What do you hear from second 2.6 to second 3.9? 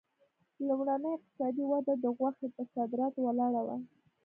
صادراتو ولاړه وه.